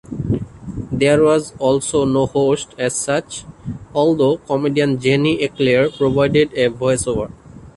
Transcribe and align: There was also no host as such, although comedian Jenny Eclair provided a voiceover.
There 0.91 1.21
was 1.23 1.53
also 1.59 2.05
no 2.05 2.25
host 2.25 2.73
as 2.79 2.95
such, 2.95 3.45
although 3.93 4.37
comedian 4.37 4.99
Jenny 4.99 5.43
Eclair 5.43 5.91
provided 5.91 6.51
a 6.53 6.69
voiceover. 6.69 7.31